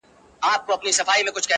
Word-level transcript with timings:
او 0.43 0.49
مذهبونو 0.49 0.77
کي 0.81 0.87
اساس 0.89 0.99
ورته 0.99 1.11
پيدا 1.11 1.31
کېږي 1.35 1.49